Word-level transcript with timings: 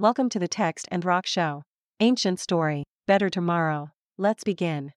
Welcome 0.00 0.28
to 0.28 0.38
the 0.38 0.46
Text 0.46 0.86
and 0.92 1.04
Rock 1.04 1.26
Show. 1.26 1.64
Ancient 1.98 2.38
story, 2.38 2.84
better 3.08 3.28
tomorrow. 3.28 3.90
Let's 4.16 4.44
begin. 4.44 4.92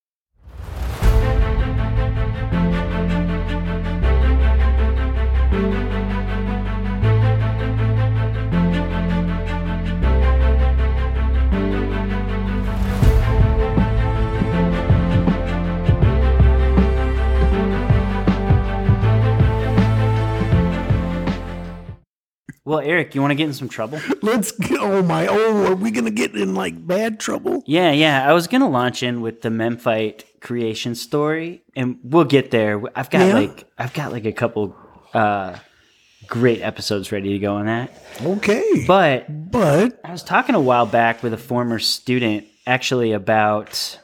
Well, 22.72 22.80
Eric, 22.80 23.14
you 23.16 23.20
want 23.20 23.32
to 23.32 23.36
get 23.36 23.48
in 23.48 23.54
some 23.54 23.68
trouble? 23.68 24.00
Let's 24.22 24.52
go. 24.54 24.78
Oh 24.80 25.04
my! 25.04 25.28
Oh, 25.28 25.66
are 25.66 25.76
we 25.76 25.92
gonna 25.92 26.10
get 26.10 26.34
in 26.36 26.56
like 26.56 26.88
bad 26.88 27.20
trouble? 27.20 27.64
Yeah, 27.68 27.92
yeah. 27.92 28.26
I 28.26 28.32
was 28.32 28.48
gonna 28.48 28.70
launch 28.70 29.04
in 29.04 29.20
with 29.20 29.42
the 29.42 29.50
Memphite 29.50 30.24
creation 30.40 30.96
story, 30.96 31.64
and 31.76 32.00
we'll 32.02 32.24
get 32.24 32.50
there. 32.50 32.82
I've 32.96 33.10
got 33.10 33.28
Yeah? 33.28 33.34
like 33.34 33.66
I've 33.78 33.94
got 33.94 34.14
like 34.14 34.24
a 34.24 34.32
couple 34.32 34.74
uh, 35.14 35.58
great 36.28 36.62
episodes 36.62 37.12
ready 37.12 37.34
to 37.34 37.40
go 37.40 37.56
on 37.56 37.66
that. 37.66 37.92
Okay, 38.24 38.86
But 38.88 39.52
but 39.52 40.00
I 40.06 40.12
was 40.14 40.24
talking 40.24 40.56
a 40.56 40.62
while 40.62 40.86
back 40.86 41.24
with 41.24 41.34
a 41.34 41.38
former 41.38 41.78
student 41.78 42.46
actually 42.66 43.12
about 43.12 44.00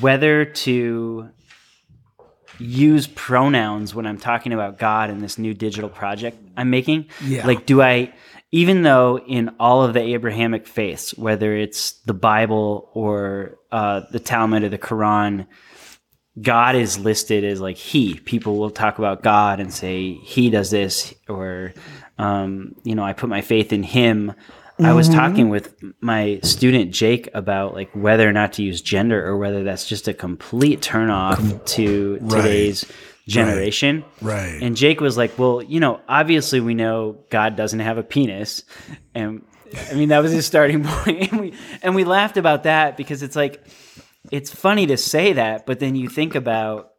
whether 0.00 0.44
to 0.44 1.28
use 2.60 3.06
pronouns 3.06 3.94
when 3.94 4.06
I'm 4.06 4.18
talking 4.18 4.52
about 4.52 4.78
God 4.78 5.10
in 5.10 5.20
this 5.20 5.38
new 5.38 5.54
digital 5.54 5.88
project 5.88 6.38
I'm 6.56 6.70
making. 6.70 7.06
Yeah. 7.24 7.46
Like, 7.46 7.66
do 7.66 7.82
I, 7.82 8.12
even 8.52 8.82
though 8.82 9.18
in 9.18 9.50
all 9.58 9.82
of 9.82 9.94
the 9.94 10.00
Abrahamic 10.00 10.66
faiths, 10.66 11.16
whether 11.16 11.56
it's 11.56 11.92
the 12.02 12.14
Bible 12.14 12.90
or 12.94 13.58
uh, 13.72 14.02
the 14.10 14.20
Talmud 14.20 14.62
or 14.62 14.68
the 14.68 14.78
Quran, 14.78 15.46
God 16.40 16.76
is 16.76 16.98
listed 16.98 17.44
as 17.44 17.60
like 17.60 17.76
He. 17.76 18.14
People 18.14 18.56
will 18.56 18.70
talk 18.70 18.98
about 18.98 19.22
God 19.22 19.60
and 19.60 19.72
say 19.72 20.14
He 20.14 20.50
does 20.50 20.70
this, 20.70 21.12
or 21.28 21.74
um, 22.18 22.74
you 22.84 22.94
know, 22.94 23.04
I 23.04 23.12
put 23.12 23.28
my 23.28 23.40
faith 23.40 23.72
in 23.72 23.82
Him. 23.82 24.32
I 24.86 24.92
was 24.92 25.08
mm-hmm. 25.08 25.18
talking 25.18 25.48
with 25.48 25.74
my 26.00 26.40
student 26.42 26.92
Jake 26.92 27.28
about 27.34 27.74
like 27.74 27.90
whether 27.94 28.28
or 28.28 28.32
not 28.32 28.54
to 28.54 28.62
use 28.62 28.80
gender, 28.80 29.26
or 29.26 29.36
whether 29.36 29.64
that's 29.64 29.86
just 29.86 30.08
a 30.08 30.14
complete 30.14 30.80
turnoff 30.80 31.64
to 31.66 32.18
today's 32.18 32.84
generation. 33.28 34.04
right. 34.20 34.58
And 34.60 34.76
Jake 34.76 35.00
was 35.00 35.16
like, 35.16 35.38
"Well, 35.38 35.62
you 35.62 35.80
know, 35.80 36.00
obviously 36.08 36.60
we 36.60 36.74
know 36.74 37.24
God 37.30 37.56
doesn't 37.56 37.80
have 37.80 37.98
a 37.98 38.02
penis," 38.02 38.64
and 39.14 39.42
I 39.90 39.94
mean 39.94 40.10
that 40.10 40.22
was 40.22 40.32
his 40.32 40.46
starting 40.46 40.84
point. 40.86 41.32
And 41.32 41.40
we 41.40 41.54
and 41.82 41.94
we 41.94 42.04
laughed 42.04 42.36
about 42.36 42.64
that 42.64 42.96
because 42.96 43.22
it's 43.22 43.36
like 43.36 43.64
it's 44.30 44.52
funny 44.52 44.86
to 44.86 44.96
say 44.96 45.34
that, 45.34 45.66
but 45.66 45.80
then 45.80 45.96
you 45.96 46.08
think 46.08 46.34
about 46.34 46.89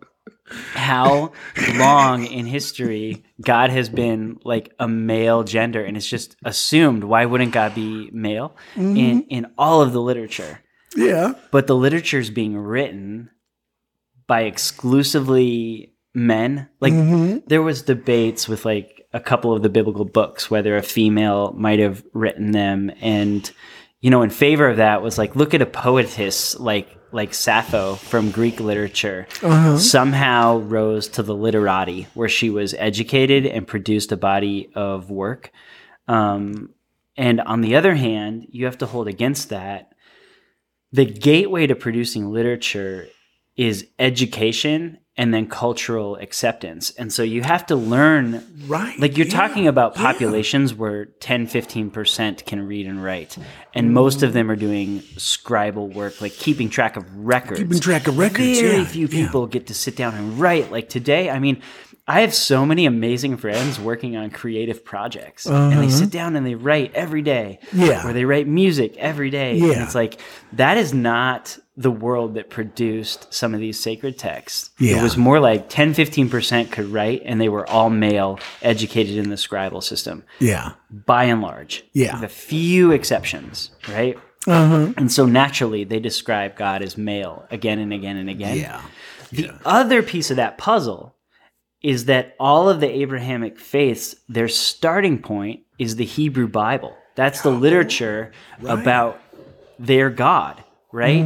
how 0.73 1.31
long 1.75 2.25
in 2.25 2.45
history 2.45 3.23
God 3.41 3.69
has 3.69 3.89
been 3.89 4.39
like 4.44 4.73
a 4.80 4.88
male 4.88 5.43
gender, 5.43 5.83
and 5.83 5.97
it's 5.97 6.08
just 6.08 6.35
assumed. 6.43 7.03
Why 7.03 7.25
wouldn't 7.25 7.52
God 7.52 7.75
be 7.75 8.09
male 8.11 8.55
in 8.75 8.95
mm-hmm. 8.95 9.19
in 9.30 9.47
all 9.58 9.81
of 9.81 9.93
the 9.93 10.02
literature? 10.02 10.59
yeah, 10.95 11.33
but 11.52 11.67
the 11.67 11.75
literature 11.75 12.19
is 12.19 12.30
being 12.30 12.58
written 12.58 13.30
by 14.27 14.41
exclusively 14.41 15.93
men 16.13 16.67
like 16.80 16.93
mm-hmm. 16.93 17.39
there 17.47 17.61
was 17.61 17.83
debates 17.83 18.47
with 18.47 18.65
like 18.65 19.05
a 19.13 19.19
couple 19.19 19.53
of 19.53 19.61
the 19.61 19.69
biblical 19.69 20.05
books 20.05 20.52
whether 20.52 20.75
a 20.75 20.83
female 20.83 21.53
might 21.53 21.80
have 21.80 22.03
written 22.13 22.52
them 22.52 22.91
and 22.99 23.52
you 24.02 24.09
know 24.09 24.21
in 24.23 24.30
favor 24.30 24.67
of 24.67 24.77
that 24.77 25.02
was 25.02 25.17
like 25.17 25.35
look 25.35 25.53
at 25.53 25.61
a 25.61 25.66
poetess 25.66 26.59
like 26.59 26.97
like 27.13 27.33
sappho 27.33 27.95
from 27.95 28.31
greek 28.31 28.59
literature 28.59 29.27
somehow 29.77 30.58
rose 30.59 31.08
to 31.09 31.23
the 31.23 31.36
literati 31.36 32.08
where 32.14 32.30
she 32.30 32.49
was 32.49 32.73
educated 32.76 33.45
and 33.45 33.67
produced 33.67 34.11
a 34.11 34.17
body 34.17 34.70
of 34.76 35.09
work. 35.09 35.52
Um, 36.08 36.70
and 37.17 37.42
on 37.42 37.61
the 37.61 37.76
other 37.76 37.95
hand 37.95 38.48
you 38.49 38.65
have 38.65 38.77
to 38.80 38.86
hold 38.86 39.08
against 39.08 39.49
that. 39.49 39.93
The 40.93 41.05
gateway 41.05 41.67
to 41.67 41.76
producing 41.76 42.31
literature 42.31 43.08
is 43.58 43.88
education 44.00 44.98
and 45.17 45.34
then 45.34 45.45
cultural 45.45 46.16
acceptance. 46.16 46.89
And 46.92 47.12
so 47.12 47.22
you 47.22 47.42
have 47.44 47.66
to 47.67 47.76
learn 47.76 48.44
right. 48.67 48.98
like 48.98 49.17
you're 49.17 49.28
yeah, 49.28 49.34
talking 49.38 49.67
about 49.67 49.95
yeah. 49.95 50.02
populations 50.04 50.73
where 50.73 51.06
10 51.06 51.48
15% 51.48 52.45
can 52.45 52.66
read 52.66 52.88
and 52.88 53.04
write 53.04 53.38
and 53.73 53.94
most 53.94 54.23
of 54.23 54.34
them 54.34 54.50
are 54.50 54.56
doing 54.56 55.00
scribal 55.17 55.94
work 55.94 56.22
like 56.22 56.32
keeping 56.34 56.70
track 56.70 56.95
of 56.95 57.04
records 57.16 57.60
Keeping 57.60 57.80
track 57.80 58.08
of 58.08 58.17
records, 58.17 58.60
very 58.62 58.78
yeah, 58.78 58.86
few 58.86 59.08
yeah. 59.08 59.26
people 59.26 59.48
get 59.48 59.68
to 59.68 59.73
sit 59.73 59.95
down 59.95 60.16
and 60.16 60.39
write 60.39 60.72
like 60.72 60.89
today 60.89 61.30
i 61.30 61.39
mean 61.39 61.62
i 62.08 62.22
have 62.22 62.33
so 62.33 62.66
many 62.66 62.86
amazing 62.86 63.38
friends 63.38 63.80
working 63.80 64.16
on 64.16 64.30
creative 64.30 64.83
projects 64.86 65.45
and 65.45 65.78
they 65.82 65.89
sit 65.89 66.10
down 66.12 66.36
and 66.36 66.45
they 66.45 66.56
write 66.56 66.94
every 66.94 67.22
day 67.22 67.60
Uh-huh. 67.73 67.86
Yeah. 67.86 68.08
or 68.08 68.14
they 68.14 68.26
write 68.26 68.48
music 68.48 68.95
every 68.98 69.30
day 69.30 69.52
and 69.60 69.68
Yeah. 69.68 69.83
it's 69.83 69.95
like 69.95 70.20
that 70.54 70.78
is 70.78 70.94
not 70.94 71.58
the 71.81 71.92
world 71.92 72.36
that 72.36 72.49
produced 72.49 73.33
some 73.33 73.53
of 73.53 73.59
these 73.59 73.80
sacred 73.80 74.17
texts 74.17 74.69
Yeah. 74.80 74.99
it 74.99 75.03
was 75.03 75.17
more 75.17 75.39
like 75.39 75.69
10 75.69 75.93
15% 75.93 76.71
could 76.71 76.87
write 76.87 77.21
and 77.25 77.39
they 77.39 77.49
were 77.49 77.67
all 77.69 77.89
male 77.89 78.39
educated 78.61 79.17
in 79.17 79.30
the 79.30 79.36
scribal 79.36 79.81
system 79.83 80.23
Yeah, 80.39 80.73
by 80.89 81.25
and 81.25 81.41
large 81.41 81.83
Yeah. 81.93 82.15
with 82.15 82.23
a 82.23 82.33
few 82.33 82.91
exceptions 82.91 83.71
right 83.89 84.17
uh-huh. 84.47 84.93
and 84.97 85.11
so 85.11 85.25
naturally 85.25 85.83
they 85.83 85.99
describe 85.99 86.55
god 86.55 86.81
as 86.81 86.97
male 86.97 87.45
again 87.52 87.80
and 87.80 87.93
again 87.93 88.17
and 88.17 88.30
again 88.30 88.58
yeah, 88.58 88.81
the 89.31 89.52
other 89.65 90.02
piece 90.03 90.30
of 90.31 90.37
that 90.37 90.58
puzzle 90.58 91.15
is 91.81 92.05
that 92.05 92.36
all 92.39 92.70
of 92.70 92.80
the 92.80 92.87
Abrahamic 93.02 93.58
faiths, 93.59 94.15
their 94.30 94.47
starting 94.47 95.17
point 95.20 95.61
is 95.80 95.95
the 95.95 96.05
Hebrew 96.05 96.47
Bible. 96.47 96.95
That's 97.15 97.41
the 97.41 97.49
literature 97.49 98.33
about 98.64 99.20
their 99.80 100.11
God, 100.11 100.64
right? 100.91 101.25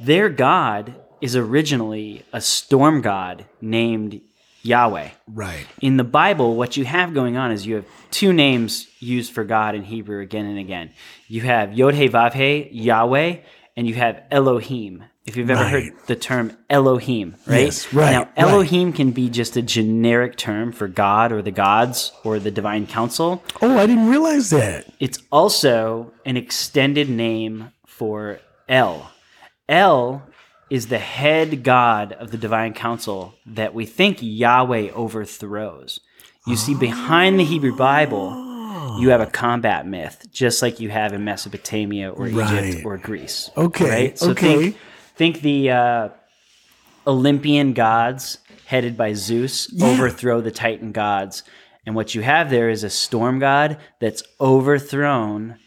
Their 0.00 0.28
God 0.28 0.94
is 1.20 1.36
originally 1.36 2.22
a 2.32 2.40
storm 2.40 3.00
god 3.00 3.44
named 3.60 4.20
Yahweh. 4.62 5.10
right. 5.28 5.66
In 5.80 5.96
the 5.98 6.04
Bible, 6.04 6.56
what 6.56 6.76
you 6.76 6.84
have 6.86 7.12
going 7.14 7.36
on 7.36 7.52
is 7.52 7.66
you 7.66 7.76
have 7.76 7.84
two 8.10 8.32
names 8.32 8.86
used 8.98 9.32
for 9.32 9.44
God 9.44 9.74
in 9.74 9.84
Hebrew 9.84 10.20
again 10.22 10.46
and 10.46 10.58
again. 10.58 10.90
You 11.28 11.42
have 11.42 11.74
Yod 11.74 11.94
He 11.94 12.08
Vav 12.08 12.32
He, 12.32 12.68
Yahweh, 12.72 13.36
and 13.76 13.86
you 13.86 13.94
have 13.94 14.22
Elohim. 14.30 15.04
If 15.26 15.36
you've 15.36 15.48
ever 15.50 15.62
Right. 15.62 15.70
heard 15.84 15.92
the 16.06 16.16
term 16.16 16.52
Elohim, 16.68 17.34
right? 17.46 17.64
Yes, 17.64 17.92
right, 17.94 18.12
Now, 18.12 18.18
right. 18.20 18.30
Elohim 18.38 18.92
can 18.92 19.10
be 19.12 19.28
just 19.30 19.56
a 19.56 19.62
generic 19.62 20.36
term 20.36 20.70
for 20.72 20.86
God 20.88 21.32
or 21.32 21.40
the 21.42 21.50
gods 21.50 22.12
or 22.24 22.38
the 22.38 22.50
divine 22.50 22.86
council. 22.86 23.42
Oh, 23.62 23.78
I 23.78 23.86
didn't 23.86 24.08
realize 24.10 24.50
that. 24.50 24.86
It's 25.00 25.18
also 25.32 26.12
an 26.26 26.36
extended 26.36 27.08
name 27.08 27.72
for 27.86 28.38
El. 28.68 29.10
El 29.68 30.22
is 30.70 30.88
the 30.88 30.98
head 30.98 31.62
god 31.62 32.12
of 32.12 32.30
the 32.30 32.38
divine 32.38 32.74
council 32.74 33.34
that 33.46 33.74
we 33.74 33.86
think 33.86 34.18
Yahweh 34.20 34.90
overthrows. 34.90 36.00
You 36.46 36.56
see, 36.56 36.74
behind 36.74 37.38
the 37.38 37.44
Hebrew 37.44 37.74
Bible, 37.74 38.98
you 39.00 39.08
have 39.10 39.20
a 39.20 39.26
combat 39.26 39.86
myth, 39.86 40.26
just 40.30 40.60
like 40.60 40.78
you 40.80 40.90
have 40.90 41.12
in 41.12 41.24
Mesopotamia 41.24 42.10
or 42.10 42.26
Right. 42.26 42.64
Egypt 42.66 42.84
or 42.84 42.98
Greece. 42.98 43.50
Okay, 43.56 43.88
Right? 43.88 44.18
So 44.18 44.30
okay. 44.30 44.56
think, 44.56 44.76
think 45.16 45.40
the 45.40 45.70
uh, 45.70 46.08
Olympian 47.06 47.72
gods 47.72 48.38
headed 48.66 48.96
by 48.96 49.14
Zeus 49.14 49.72
overthrow 49.82 50.40
the 50.40 50.50
Titan 50.50 50.92
gods. 50.92 51.42
And 51.86 51.94
what 51.94 52.14
you 52.14 52.22
have 52.22 52.50
there 52.50 52.68
is 52.68 52.82
a 52.84 52.90
storm 52.90 53.38
god 53.38 53.78
that's 54.00 54.22
overthrown 54.40 55.58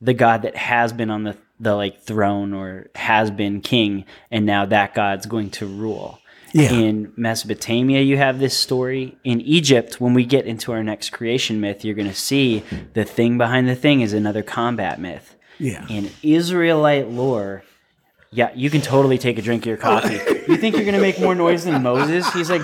the 0.00 0.14
god 0.14 0.42
that 0.42 0.56
has 0.56 0.92
been 0.92 1.10
on 1.10 1.24
the, 1.24 1.36
the 1.62 1.74
like 1.74 2.02
throne 2.02 2.52
or 2.52 2.88
has 2.94 3.30
been 3.30 3.60
king, 3.60 4.04
and 4.30 4.44
now 4.44 4.66
that 4.66 4.94
god's 4.94 5.26
going 5.26 5.50
to 5.50 5.66
rule. 5.66 6.18
Yeah. 6.52 6.72
In 6.72 7.12
Mesopotamia, 7.16 8.02
you 8.02 8.18
have 8.18 8.38
this 8.38 8.54
story. 8.56 9.16
In 9.24 9.40
Egypt, 9.40 10.00
when 10.00 10.12
we 10.12 10.26
get 10.26 10.44
into 10.44 10.72
our 10.72 10.82
next 10.82 11.10
creation 11.10 11.60
myth, 11.60 11.82
you're 11.82 11.94
going 11.94 12.08
to 12.08 12.14
see 12.14 12.62
the 12.92 13.04
thing 13.04 13.38
behind 13.38 13.68
the 13.68 13.74
thing 13.74 14.02
is 14.02 14.12
another 14.12 14.42
combat 14.42 15.00
myth. 15.00 15.34
Yeah. 15.58 15.86
In 15.88 16.10
Israelite 16.22 17.08
lore, 17.08 17.62
yeah, 18.32 18.50
you 18.54 18.68
can 18.68 18.82
totally 18.82 19.16
take 19.16 19.38
a 19.38 19.42
drink 19.42 19.62
of 19.62 19.66
your 19.66 19.76
coffee. 19.78 20.14
you 20.48 20.58
think 20.58 20.74
you're 20.74 20.84
going 20.84 20.94
to 20.94 21.00
make 21.00 21.18
more 21.18 21.34
noise 21.34 21.64
than 21.64 21.82
Moses? 21.82 22.30
He's 22.34 22.50
like 22.50 22.62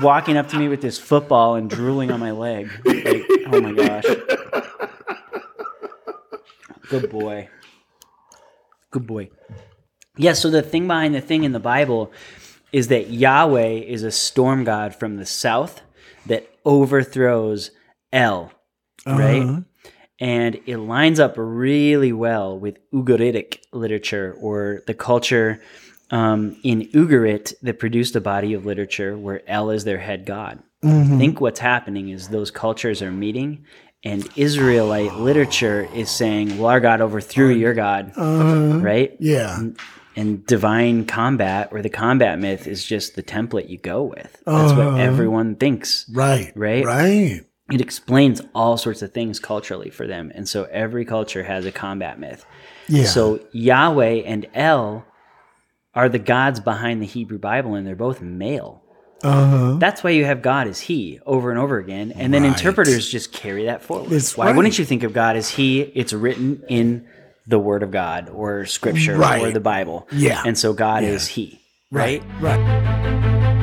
walking 0.00 0.36
up 0.36 0.48
to 0.50 0.58
me 0.58 0.68
with 0.68 0.80
this 0.82 0.98
football 0.98 1.56
and 1.56 1.68
drooling 1.68 2.12
on 2.12 2.20
my 2.20 2.30
leg. 2.30 2.70
Like, 2.84 3.24
oh 3.46 3.60
my 3.60 3.72
gosh. 3.72 4.04
Good 6.88 7.10
boy. 7.10 7.48
Good 8.90 9.06
boy. 9.06 9.30
Yeah, 10.16 10.32
so 10.32 10.50
the 10.50 10.62
thing 10.62 10.86
behind 10.86 11.14
the 11.14 11.20
thing 11.20 11.44
in 11.44 11.52
the 11.52 11.60
Bible 11.60 12.12
is 12.72 12.88
that 12.88 13.10
Yahweh 13.10 13.68
is 13.68 14.02
a 14.02 14.10
storm 14.10 14.64
god 14.64 14.94
from 14.94 15.16
the 15.16 15.26
south 15.26 15.82
that 16.26 16.48
overthrows 16.64 17.70
El, 18.12 18.52
right? 19.06 19.62
and 20.18 20.60
it 20.66 20.78
lines 20.78 21.20
up 21.20 21.34
really 21.36 22.12
well 22.12 22.58
with 22.58 22.78
Ugaritic 22.92 23.58
literature 23.72 24.34
or 24.40 24.82
the 24.86 24.94
culture 24.94 25.60
um, 26.10 26.56
in 26.62 26.82
Ugarit 26.92 27.52
that 27.62 27.78
produced 27.78 28.16
a 28.16 28.20
body 28.20 28.54
of 28.54 28.64
literature 28.64 29.16
where 29.18 29.42
El 29.48 29.70
is 29.70 29.84
their 29.84 29.98
head 29.98 30.24
god. 30.24 30.62
I 30.84 31.18
think 31.18 31.40
what's 31.40 31.58
happening 31.60 32.10
is 32.10 32.28
those 32.28 32.50
cultures 32.50 33.02
are 33.02 33.10
meeting, 33.10 33.64
and 34.06 34.28
Israelite 34.36 35.16
literature 35.16 35.88
is 35.92 36.10
saying, 36.10 36.58
"Well, 36.58 36.68
our 36.68 36.78
God 36.78 37.00
overthrew 37.00 37.48
your 37.48 37.74
God," 37.74 38.12
uh-huh. 38.16 38.78
right? 38.78 39.16
Yeah. 39.18 39.60
And 40.14 40.46
divine 40.46 41.06
combat 41.06 41.70
or 41.72 41.82
the 41.82 41.90
combat 41.90 42.38
myth 42.38 42.66
is 42.66 42.84
just 42.84 43.16
the 43.16 43.22
template 43.22 43.68
you 43.68 43.78
go 43.78 44.04
with. 44.04 44.42
That's 44.46 44.72
what 44.72 44.86
uh-huh. 44.86 44.96
everyone 44.96 45.56
thinks. 45.56 46.08
Right. 46.10 46.52
Right? 46.54 46.84
Right. 46.84 47.40
It 47.70 47.80
explains 47.80 48.40
all 48.54 48.76
sorts 48.76 49.02
of 49.02 49.12
things 49.12 49.40
culturally 49.40 49.90
for 49.90 50.06
them. 50.06 50.30
And 50.34 50.48
so 50.48 50.64
every 50.70 51.04
culture 51.04 51.42
has 51.42 51.66
a 51.66 51.72
combat 51.72 52.18
myth. 52.20 52.46
Yeah. 52.88 53.04
So 53.04 53.40
Yahweh 53.52 54.22
and 54.24 54.46
El 54.54 55.04
are 55.94 56.08
the 56.08 56.20
gods 56.20 56.60
behind 56.60 57.02
the 57.02 57.06
Hebrew 57.06 57.38
Bible, 57.38 57.74
and 57.74 57.86
they're 57.86 57.96
both 57.96 58.22
male. 58.22 58.84
Uh-huh. 59.26 59.76
That's 59.78 60.02
why 60.04 60.10
you 60.10 60.24
have 60.24 60.42
God 60.42 60.68
as 60.68 60.80
He 60.80 61.20
over 61.26 61.50
and 61.50 61.58
over 61.58 61.78
again, 61.78 62.12
and 62.12 62.32
then 62.32 62.42
Right. 62.42 62.48
interpreters 62.52 63.08
just 63.08 63.32
carry 63.32 63.64
that 63.66 63.82
forward. 63.82 64.10
Why 64.36 64.46
right. 64.46 64.56
wouldn't 64.56 64.78
you 64.78 64.84
think 64.84 65.02
of 65.02 65.12
God 65.12 65.36
as 65.36 65.50
He? 65.50 65.80
It's 65.80 66.12
written 66.12 66.62
in 66.68 67.06
the 67.46 67.58
Word 67.58 67.82
of 67.82 67.90
God 67.90 68.30
or 68.32 68.66
Scripture 68.66 69.22
or 69.22 69.50
the 69.50 69.60
Bible. 69.60 70.06
Yeah. 70.12 70.42
and 70.44 70.56
so 70.58 70.72
God 70.72 71.02
Yeah. 71.02 71.10
is 71.10 71.26
He. 71.28 71.60
Right. 71.90 72.22
Right. 72.40 73.55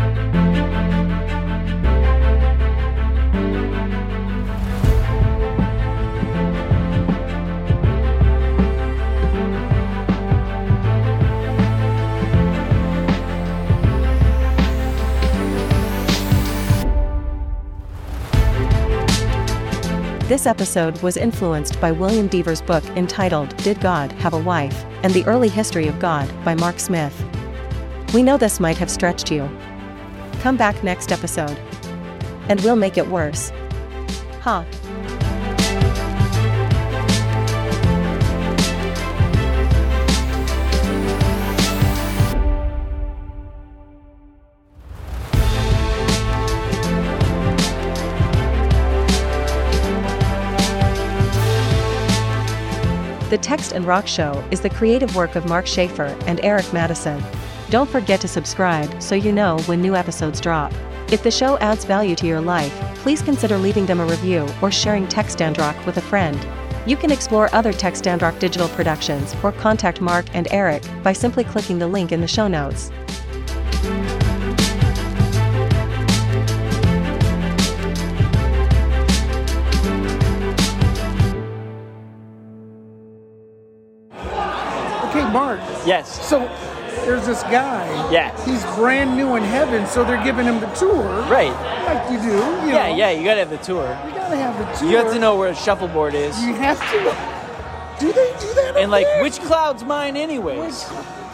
This 20.34 20.48
episode 20.48 21.00
was 21.04 21.16
influenced 21.16 21.80
by 21.80 21.92
William 21.92 22.26
Dever's 22.26 22.60
book 22.60 22.84
entitled 22.98 23.56
Did 23.58 23.80
God 23.80 24.12
Have 24.14 24.34
a 24.34 24.40
Wife? 24.40 24.84
and 25.04 25.14
The 25.14 25.24
Early 25.26 25.48
History 25.48 25.88
of 25.88 26.00
God 26.00 26.28
by 26.44 26.56
Mark 26.56 26.80
Smith. 26.80 27.14
We 28.16 28.24
know 28.24 28.36
this 28.36 28.60
might 28.60 28.78
have 28.78 28.90
stretched 28.90 29.32
you. 29.32 29.48
Come 30.42 30.58
back 30.58 30.84
next 30.84 31.12
episode. 31.12 31.56
And 32.50 32.60
we'll 32.62 32.76
make 32.76 32.98
it 32.98 33.06
worse. 33.10 33.52
Ha. 34.42 34.66
The 34.82 34.83
Text 53.54 53.74
and 53.74 53.86
Rock 53.86 54.08
Show 54.08 54.44
is 54.50 54.62
the 54.62 54.70
creative 54.72 55.16
work 55.16 55.36
of 55.36 55.46
Mark 55.46 55.68
Schaefer 55.68 56.18
and 56.26 56.44
Eric 56.44 56.74
Madison. 56.74 57.24
Don't 57.70 57.88
forget 57.88 58.20
to 58.22 58.28
subscribe 58.28 59.00
so 59.00 59.14
you 59.14 59.32
know 59.32 59.60
when 59.68 59.80
new 59.80 59.96
episodes 59.96 60.42
drop. 60.42 60.74
If 61.12 61.22
the 61.22 61.30
show 61.30 61.60
adds 61.60 61.86
value 61.86 62.16
to 62.16 62.26
your 62.26 62.42
life, 62.42 62.74
please 62.96 63.22
consider 63.22 63.60
leaving 63.60 63.86
them 63.86 64.00
a 64.00 64.08
review 64.08 64.48
or 64.64 64.72
sharing 64.72 65.08
Text 65.08 65.40
and 65.40 65.56
Rock 65.60 65.76
with 65.86 65.98
a 65.98 66.02
friend. 66.02 66.44
You 66.88 66.98
can 66.98 67.12
explore 67.12 67.54
other 67.54 67.72
Text 67.72 68.08
and 68.08 68.20
Rock 68.24 68.40
digital 68.40 68.70
productions 68.70 69.36
or 69.44 69.52
contact 69.52 70.02
Mark 70.02 70.26
and 70.34 70.48
Eric 70.50 70.82
by 71.04 71.14
simply 71.14 71.44
clicking 71.44 71.78
the 71.78 71.86
link 71.88 72.12
in 72.12 72.22
the 72.22 72.28
show 72.28 72.48
notes. 72.48 72.90
Okay, 85.15 85.31
Mark. 85.31 85.60
Yes. 85.86 86.27
So 86.27 86.39
there's 87.06 87.25
this 87.27 87.44
guy. 87.44 87.86
Yeah. 88.12 88.31
He's 88.45 88.63
brand 88.75 89.15
new 89.15 89.36
in 89.36 89.44
heaven, 89.44 89.86
so 89.86 90.04
they're 90.04 90.24
giving 90.24 90.45
him 90.45 90.60
the 90.60 90.65
tour. 90.74 91.04
Right. 91.30 91.51
Like 91.86 92.12
you 92.12 92.18
do. 92.19 92.33
You 92.65 92.74
Yeah, 92.74 92.89
know. 92.89 92.95
yeah. 92.95 93.12
You 93.12 93.24
gotta 93.24 93.42
have 93.42 93.50
the 93.51 93.57
tour. 93.57 93.83
You 94.07 94.13
gotta 94.13 94.36
have 94.38 94.57
the 94.57 94.80
tour. 94.80 94.89
You 94.89 94.98
have 94.98 95.13
to 95.13 95.19
know 95.19 95.36
where 95.36 95.50
a 95.50 95.56
shuffleboard 95.56 96.15
is, 96.15 96.42
You 96.44 96.56
have 96.56 96.80
to. 96.80 98.00
Do 98.00 98.12
they 98.12 98.33
do 98.39 98.54
that? 98.56 98.74
and 98.77 98.89
like 98.89 99.06
there? 99.06 99.21
which 99.21 99.39
cloud's 99.42 99.83
mine, 99.83 100.18
anyways. 100.18 100.83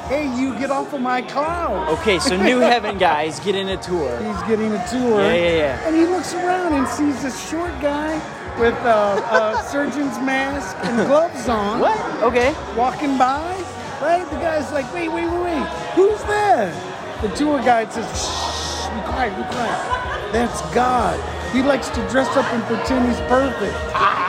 Hey, 0.09 0.25
you 0.39 0.57
get 0.57 0.71
off 0.71 0.91
of 0.93 0.99
my 1.01 1.21
cloud. 1.21 1.87
Okay, 1.99 2.19
so 2.19 2.35
new 2.43 2.59
heaven 2.59 2.97
guys 2.97 3.39
get 3.39 3.55
in 3.55 3.69
a 3.69 3.77
tour. 3.77 4.09
He's 4.17 4.41
getting 4.43 4.73
a 4.73 4.87
tour. 4.89 5.21
Yeah, 5.21 5.33
yeah, 5.33 5.51
yeah. 5.57 5.87
And 5.87 5.95
he 5.95 6.05
looks 6.05 6.33
around 6.33 6.73
and 6.73 6.87
sees 6.87 7.21
this 7.23 7.49
short 7.49 7.71
guy 7.79 8.19
with 8.59 8.75
a, 8.83 9.57
a 9.57 9.63
surgeon's 9.71 10.19
mask 10.19 10.75
and 10.83 11.07
gloves 11.07 11.47
on. 11.47 11.79
What? 11.79 12.23
Okay. 12.23 12.53
walking 12.75 13.17
by, 13.17 13.55
right? 14.01 14.29
The 14.29 14.35
guy's 14.37 14.69
like, 14.73 14.91
wait, 14.93 15.07
wait, 15.07 15.27
wait, 15.27 15.41
wait, 15.41 15.67
who's 15.95 16.21
there? 16.23 16.73
The 17.21 17.29
tour 17.29 17.59
guide 17.59 17.91
says, 17.93 18.05
shh, 18.11 18.87
be 18.93 19.01
quiet, 19.07 19.35
be 19.37 19.43
quiet. 19.43 20.33
That's 20.33 20.61
God. 20.75 21.17
He 21.53 21.63
likes 21.63 21.87
to 21.89 22.07
dress 22.09 22.27
up 22.35 22.45
and 22.53 22.61
pretend 22.63 23.07
he's 23.07 23.19
perfect. 23.29 23.73
gosh! 23.93 24.28